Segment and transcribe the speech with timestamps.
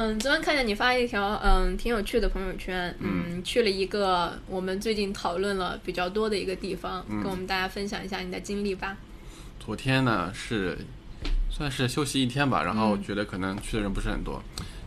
[0.00, 8.96] 嗯，昨天看见你发一条嗯挺有趣的朋友圈，嗯，去了一个我们最近讨论了比较多的一个地方，跟我们大家分享一下你的经历吧。
[9.58, 10.78] 昨天呢是
[11.50, 14.40] 算是休息一天吧，然后觉得可能去的人不是很多，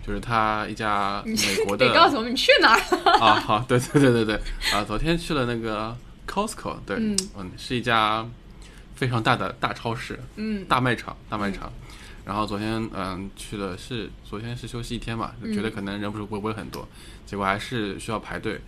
[0.08, 1.88] 就是他一家美国的。
[1.92, 3.36] 得告诉我们你去哪儿了 啊？
[3.36, 4.36] 好，对对对对对
[4.72, 4.82] 啊！
[4.88, 5.94] 昨天去了那个
[6.26, 8.26] Costco，对，嗯嗯，是一家
[8.96, 11.70] 非常大的大超市，嗯大卖场，大卖场。
[12.26, 16.88] 然后昨天嗯去的是昨天是休息一天嘛，就觉得可能人不是不会不会很多，
[17.26, 18.62] 结果还是需要排队。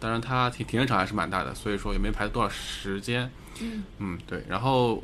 [0.00, 3.30] 当然它停停车场还是蛮大的，所以说也没排多少时间。
[3.60, 4.44] 嗯嗯，对。
[4.48, 5.02] 然后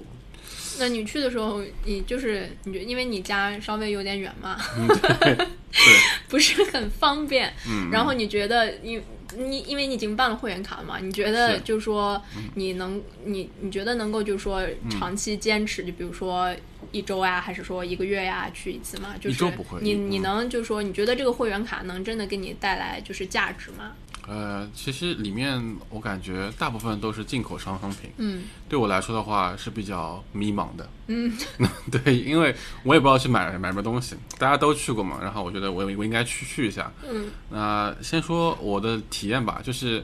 [0.79, 5.47] 那你去的时候，你就是你觉因为你家稍微有点远嘛，嗯对对
[6.29, 7.53] 不是很方便。
[7.67, 9.01] 嗯，然后你觉得你
[9.37, 12.21] 你因为你已经办了会员卡嘛，你觉得就是说
[12.55, 16.55] 你能你你觉得能够就是说长期坚持，就比如说
[16.93, 19.15] 一周呀，还是说一个月呀去一次嘛？
[19.21, 19.39] 就是
[19.81, 23.93] 你嗯你能就是说你觉得这个会员卡能真的给你带来就是价值吗？
[24.27, 28.11] 呃，其实里面我感觉大部分都是进口商商品。
[28.17, 31.31] 嗯对我来说的话是比较迷茫的，嗯
[31.93, 36.91] 对，因为我也不知道去买买什么东西，大家都去过嘛，然后我觉得我我应该去去一下。
[37.09, 40.03] 嗯那先说我的体验吧，就是，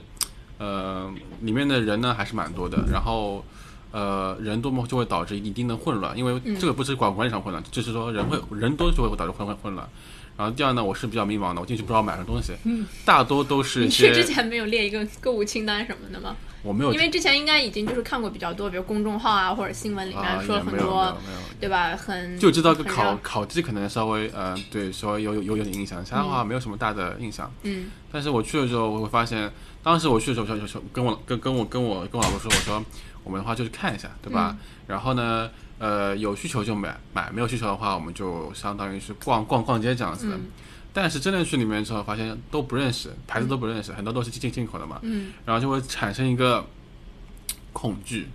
[0.58, 3.42] 呃，里面的人呢还是蛮多的，然后，
[3.90, 9.88] 呃，人多嘛就会导致一定的混乱，因为这个不是管管理上混乱，就是说人会人多就会导致混混混乱。
[10.40, 16.34] 然后第二呢，我是比较迷茫的，我进去不知道买什么东西，嗯大多都是你去之前没有列一个购物清单什么的吗？
[16.62, 21.14] 我没有因为之前应该已经就是看过比较多，比如公众号啊或者新闻里啊面说很多，
[21.60, 21.94] 对吧？
[21.94, 27.52] 很就知道个很烤热烤鸡可能稍微呃对稍微有有有有点印象，其他的话没有什么大的印象。
[27.64, 29.52] 嗯但是我去的时候，我会发现，
[29.82, 32.82] 当时我去的时候，跟我跟跟我跟我跟我老婆说，我说
[33.24, 34.56] 我们的话就是看一下，对吧？
[34.86, 35.50] 然后呢，
[35.80, 40.36] 呃，有需求就买买，没有需求的话，我们就相当于是逛逛逛街这样子的。
[40.36, 40.42] 嗯
[40.92, 46.66] 但是真的去里面之后，发现都不认识，牌子都不认识，很多都是进进口的嘛，嗯然后就会产生一个
[47.72, 48.26] 恐惧，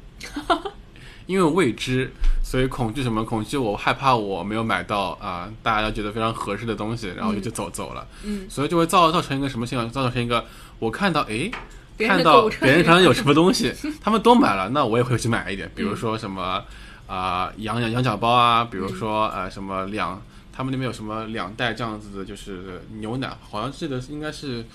[1.27, 2.09] 因为未知，
[2.41, 3.25] 所以恐惧什么？
[3.25, 8.07] 恐惧我害怕我没有买到啊、大家觉得非常合适的东西，然后就就走走了。
[8.23, 9.89] 嗯，所以就会造造成一个什么现象？
[9.91, 10.45] 造成一个
[10.79, 11.51] 我看到诶，
[11.99, 15.69] 看到别人上有什么东西， 他们都买了，那我也会去买一点。
[15.75, 16.63] 比如说什么
[17.07, 20.21] 啊、羊羊羊角包啊，比如说呃什么两，
[20.51, 24.65] 他们那边有什么两袋这样子的，就是牛奶，好像记得应该是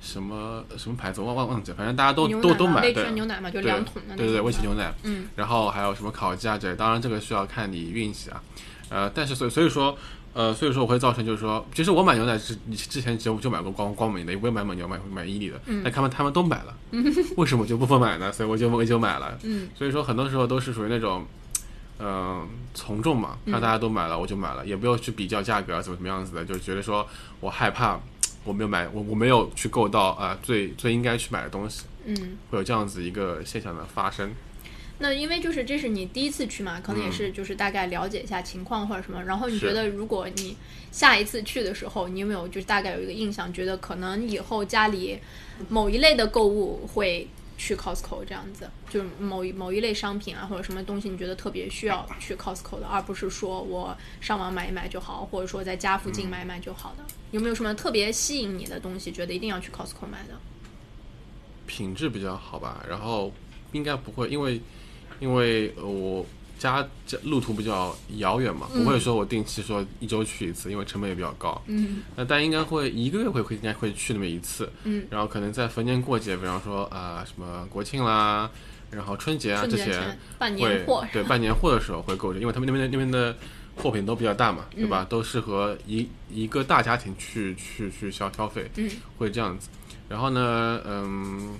[0.00, 8.42] 什么什么牌子，我忘忘忘记了，反正大家都都都买对似牛奶嘛，就对两桶的对对对，种嘛威奇牛奶，嗯然后还有什么烤鸡啊之类，当然这个需要看你运气啊，
[8.88, 9.94] 呃，但是所以所以说，
[10.32, 16.74] 呃，所以说我会造成就是说，其实我买牛奶是之之前只有就买过光光明的，也不会买蒙牛买买伊利的，嗯但他们他们都买了，
[17.36, 18.32] 为什么我就不分买呢？
[18.32, 21.26] 所以我就我就买了，嗯所以说很多时候都是属于那种。
[22.00, 27.06] 嗯，从众嘛，嗯看大家都买了，我就买了，也不要去比较价格啊，怎么怎么样子的，就觉得说
[27.40, 28.00] 我害怕
[28.42, 32.38] 我没有买，我我没有去购到啊、最最应该去买的东西，嗯。
[32.50, 34.32] 会有这样子一个现象的发生。
[35.02, 39.22] 那因为就是这是你第一次去嘛，可能也是就是大概了解一下情况或者什么。
[39.24, 40.56] 然后你觉得如果你
[40.92, 45.18] 下一次去的时候，你有没有就是大概有一个印象，觉得可能以后家里
[45.70, 47.26] 某一类的购物会
[47.60, 57.04] 去 Costco 这样子，就是某一某一类商品啊或者什么东西，你觉得特别需要去 Costco 的，而不是说我上网买一买就好，或者说在家附近买一买就好的。
[57.32, 60.34] 有没有什么特别吸引你的东西，觉得一定要去 Costco 买的？
[61.66, 63.30] 品质比较好吧，然后
[63.72, 64.58] 应该不会，因为
[65.20, 66.24] 因为呃我
[66.60, 71.60] 家这路途比较遥远嘛，不会说我定期说一周去一次，因为成本也比较高。
[71.66, 78.50] 嗯那但应该会一个月会会应该会去那么一次，嗯，然后可能在逢年过节，比方说啊、什么国庆啦，
[78.90, 83.36] 然后春节啊春节这些前办会年货，对办年货的时候会购置，因为他们那边的那边的
[83.76, 85.06] 货品都比较大嘛，对嗯吧？
[85.08, 89.68] 都适合一一个大家庭去去去消消费，嗯会这样子。
[90.08, 91.56] 然后呢，嗯，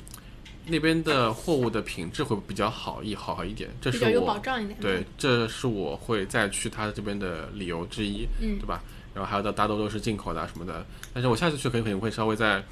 [0.70, 4.78] 那边的货物的品质会比较好一好一点，这是我障一点。
[4.80, 8.80] 对，这是我会再去他这边的理由之一，嗯对吧？
[9.12, 12.62] 然后还有的大多都是进口的啊什么的，但是我下次去可能可能会稍微再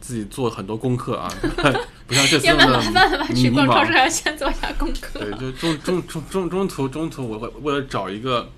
[0.00, 1.32] 自己做很多功课啊，
[2.06, 3.24] 不像这次也蛮那麻烦的吧？
[3.26, 5.18] 么迷去逛超市还要先做一下功课。
[5.18, 8.48] 对，就中中中中中途中途，我会为了找一个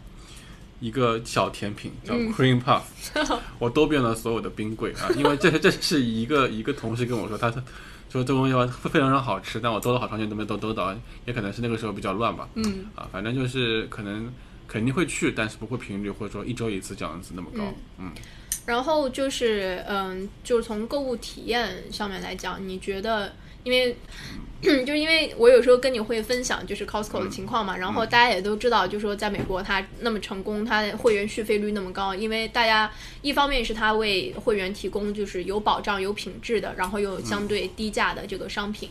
[0.85, 2.31] 一个小甜品叫嗯。
[2.35, 2.83] Cream puff，、
[3.59, 7.63] 我兜遍了所有的冰柜啊，因为这这是一个一个同事跟我说，他说
[8.13, 10.95] 这东西吧非常非常好吃，但我兜了好长时间都没兜兜到，
[11.25, 12.85] 也可能是那个时候比较乱吧，嗯。
[12.95, 14.31] 啊，反正就是可能
[14.69, 17.63] 肯定会去，但是不会频率或者说一周一次这样子那么高，
[17.99, 18.13] 嗯。
[18.67, 23.33] 然后就是，嗯，就是从购物体验上面来讲，你觉得，
[23.65, 23.97] 因为，
[24.63, 32.91] 就是因为我有时候跟你会分享就是 Costco 的情况嘛，然后大家也都知道，就是说在美国它那么成功，它的会员续费率那么高，因为大家
[33.21, 38.89] 一方面是它为会员提供就是有保障、有品质的，然后又相对低价的这个商品，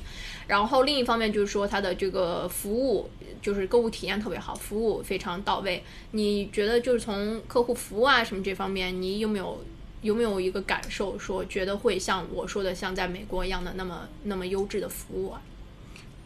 [0.47, 3.09] 然后另一方面就是说它的这个服务，
[3.41, 5.83] 就是购物体验特别好，服务非常到位。
[6.11, 9.63] 你觉得就是从客户服务啊什么这方面，你有没有
[10.03, 15.41] 有没有一个感受，说觉得会像我说的，像在美国一样的那么那么优质的服务啊？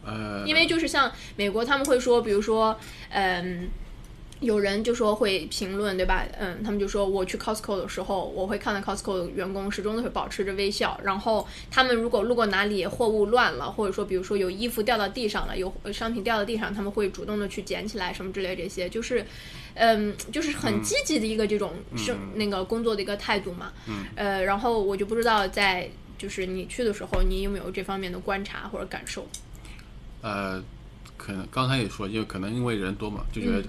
[0.04, 2.78] 呃，因为就是像美国，他们会说，比如说，
[3.08, 3.70] 嗯。
[4.40, 6.24] 有人就说会评论，对吧？
[6.38, 10.98] 嗯，他们就说我去 Costco 的时候，我会看到 Costco 的员工始终都会保持着微笑。
[11.02, 19.24] 然后他们如果路过哪里货物乱了，或者说比如说有衣服掉到地上了，有商品掉到地上，他们会主动的去捡起来，什么之类这些，就是，
[19.74, 23.72] 嗯，就是很积极的一个这种生、那个工作的一个态度嘛。
[23.88, 24.04] 嗯。
[24.14, 29.26] 呃，然后我就不知道在就是你去的时候，你有没有这方面的观察或者感受？
[30.20, 30.62] 呃，
[31.16, 33.62] 可能刚才也说，就可能因为人多嘛，就觉得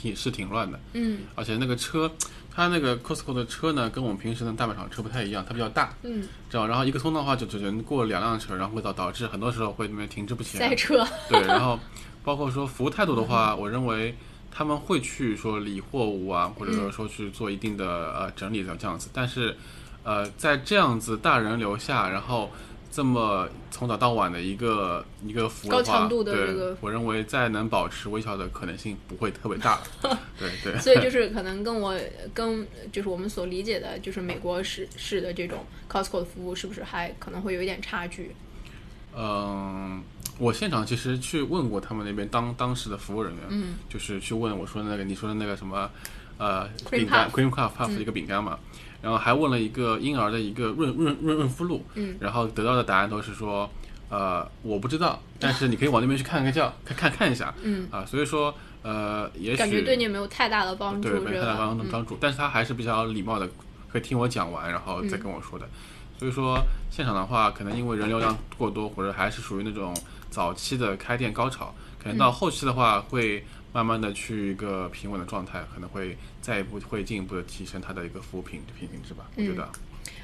[0.00, 2.10] 挺、是挺乱的，嗯而且那个车，
[2.54, 10.60] 它那个 Costco 的车呢，跟我们平时的大卖场车不太一样，它比较大，嗯，这样，然后一个通道的话就只能过两辆车，然后会导导致很多时候会那边停滞不前。
[10.60, 11.06] 塞车。
[11.28, 11.78] 对，然后
[12.22, 14.14] 包括说服务态度的话，我认为
[14.50, 19.56] 他们会去说理货物啊，或者说说去做一定的呃整理的这样子，但是
[20.02, 22.50] 呃在这样子大人流下，然后
[22.96, 29.82] 这么从早到晚的一个一个服务，高强度的这个我认为再能保持微笑的可能性不会特别大。
[30.40, 30.78] 对对。
[30.80, 31.94] 所以就是可能跟我
[32.32, 38.34] 跟就是我们所理解的，就是美国式式的这种 Costco 的服务，是不是还可能会有一点差距？
[39.14, 40.02] 嗯，
[40.38, 45.90] 我现场其实去问过他们那边当当时的服务人员，嗯，就是去问我说的那个你说的那个什么，
[46.38, 48.58] 呃饼干 cream puff puff 嗯一个饼干嘛，
[49.02, 53.68] 然后还问了一个婴儿的一个润润润润肤露，嗯，然后得到的答案都是说，
[54.08, 61.42] 呃，我不知道，但是你可以往那边去看个叫，看看看一下，嗯，啊，所以说，呃，也许感觉对你没有太大的帮助，对，没有？
[61.42, 61.78] 太大帮？
[61.78, 61.86] 嗯。
[61.90, 63.48] 帮助，但是他还是比较礼貌的，
[63.90, 65.66] 会听我讲完，然后再跟我说的。
[66.18, 66.58] 所以说
[66.90, 69.94] 现场的话，可能因为人流量过多，或者还是属于那种
[70.36, 73.42] 早期的开店高潮，可能到后期的话，会
[73.72, 79.30] 慢慢的去一个平稳的状态，可能会再一步会进一步的提升它的一个服务品品品质吧。
[79.34, 79.66] 我觉得，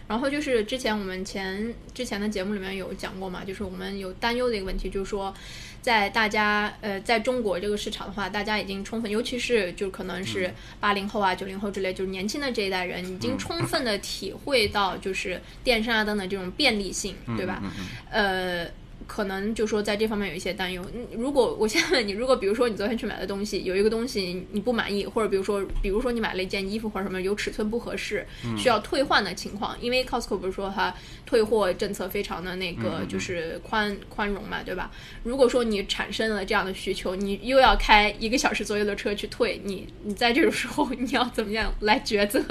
[0.06, 5.32] 然后就是之前我们前之前的节目里面有讲过嘛，就是我们有担忧的一个问题，就是说，
[5.80, 17.62] 在大家呃在中国这个市场的话，大家已经充分，尤其是就可能是八零后啊、九零后之类，就是年轻的这一代人，已经充分的体会到就是电商啊等等这种便利性，对吧？
[18.10, 18.66] 呃，
[19.06, 20.84] 可能就说在这方面有一些担忧。
[20.94, 30.94] 嗯如果我现在问你，如果比如说你昨天去买的东西有一个东西你不满意，或者比如说比如说你买了一件衣服或者什么有尺寸不合适，需要退换的情况，因为 Costco 不是说它
[31.26, 34.90] 退货政策非常的那个就是宽宽容嘛，对吧？
[35.22, 42.42] 如果说你产生了这样的需求，你又要开一个小时左右的车去退，你你在这种时候你要怎么样来抉择？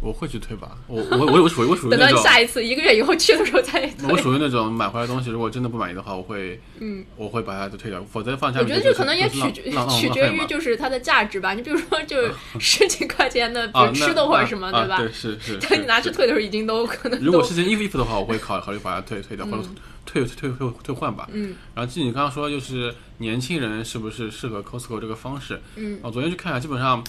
[0.00, 0.76] 我会去退吧。
[0.86, 2.22] 我我我我属于我属于等到。
[2.22, 3.90] 下一次一个月以后去的时候再。
[4.08, 11.54] 我属于那种买回来的东西，如果真的不满意的话，我会，嗯，我会把它都退掉，否则放下我觉得这可能也取决取决于就是它的价值吧。
[11.54, 14.98] 你比如说，就是 十几块钱的，比啊，如吃的或者什么，那对吧啊？
[14.98, 15.58] 对，是是。
[15.58, 19.64] 等你拿去退的时候，已经都可能都如果是件衣服衣服的话，我会考考虑把它退退掉，或者
[20.06, 21.28] 退退退退换吧。
[21.32, 21.54] 嗯。
[21.74, 25.60] 然后，至于你刚刚说，就是年轻人是不是适合 Costco 这个方式？
[25.76, 25.98] 嗯。
[26.02, 27.02] 我昨天去看，基本上，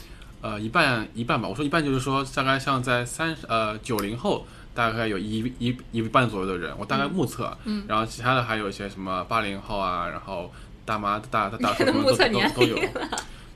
[0.46, 1.48] 呃，一半一半吧。
[1.48, 7.58] 我说一半就是说，大概像在三十呃九零后，大概有一一一半左右的人，我大概目测。
[7.64, 7.84] 嗯。
[7.88, 10.52] 然后其他的还有一些什么八零后啊，然后
[10.86, 12.78] 大妈大大 大叔什么都都都有，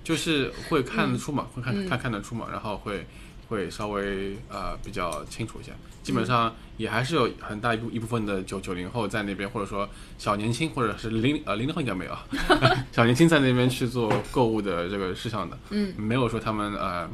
[0.10, 1.88] 就是会看得出嘛，会看嗯。
[1.88, 3.06] 看看得出嘛，然后会
[3.48, 5.72] 会稍微呃比较清楚一些。
[6.02, 9.88] 基嗯本上也还是有很大一部一部分的九九零后在那边，或者说
[10.18, 12.18] 小年轻，或者是零呃零零后应该没有，
[12.92, 17.08] 小年轻在那边去做购物的这个事项的，嗯，没有说他们呃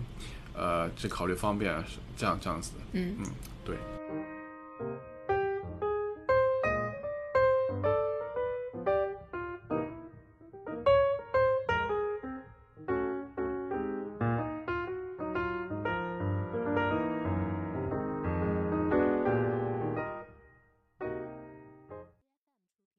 [0.55, 3.15] 呃只考虑方便是这样这样子的，嗯。
[3.19, 3.25] 嗯，
[3.65, 3.75] 对。